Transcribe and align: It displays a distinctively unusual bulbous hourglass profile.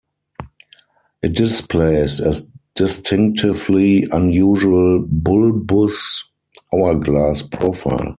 It 1.21 1.33
displays 1.35 2.19
a 2.21 2.33
distinctively 2.73 4.07
unusual 4.11 4.99
bulbous 5.07 6.23
hourglass 6.73 7.43
profile. 7.43 8.09